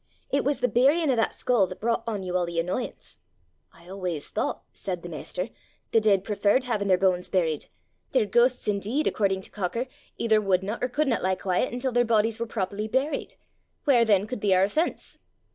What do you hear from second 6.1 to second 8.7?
preferred having their bones buried. Their ghosts